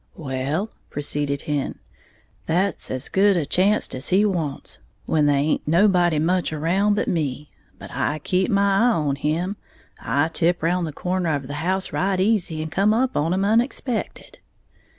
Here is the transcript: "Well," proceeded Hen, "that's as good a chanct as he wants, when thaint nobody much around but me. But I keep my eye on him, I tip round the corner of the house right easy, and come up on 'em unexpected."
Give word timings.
"Well," 0.15 0.71
proceeded 0.89 1.43
Hen, 1.43 1.77
"that's 2.47 2.89
as 2.89 3.07
good 3.07 3.37
a 3.37 3.45
chanct 3.45 3.93
as 3.93 4.09
he 4.09 4.25
wants, 4.25 4.79
when 5.05 5.27
thaint 5.27 5.61
nobody 5.67 6.17
much 6.17 6.51
around 6.51 6.95
but 6.95 7.07
me. 7.07 7.51
But 7.77 7.91
I 7.93 8.17
keep 8.17 8.49
my 8.49 8.77
eye 8.79 8.93
on 8.93 9.15
him, 9.17 9.57
I 9.99 10.29
tip 10.29 10.63
round 10.63 10.87
the 10.87 10.91
corner 10.91 11.35
of 11.35 11.45
the 11.45 11.53
house 11.61 11.93
right 11.93 12.19
easy, 12.19 12.63
and 12.63 12.71
come 12.71 12.95
up 12.95 13.15
on 13.15 13.31
'em 13.31 13.45
unexpected." 13.45 14.39